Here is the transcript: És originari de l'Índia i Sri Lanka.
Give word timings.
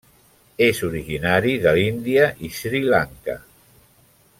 És 0.67 0.79
originari 0.87 1.53
de 1.67 1.75
l'Índia 1.79 2.25
i 2.49 2.51
Sri 2.61 2.83
Lanka. 2.95 3.41